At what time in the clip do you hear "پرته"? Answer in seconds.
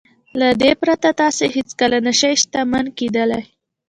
0.81-1.09